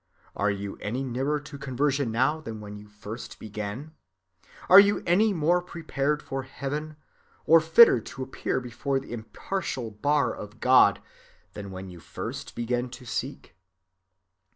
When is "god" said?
10.59-11.03